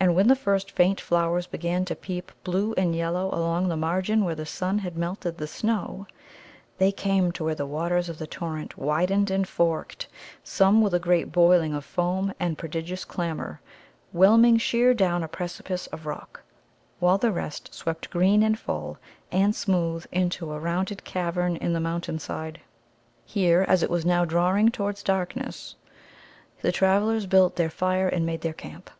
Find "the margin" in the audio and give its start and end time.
3.68-4.24